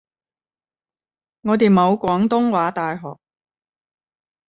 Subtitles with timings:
[1.41, 3.19] 我哋冇廣東話大學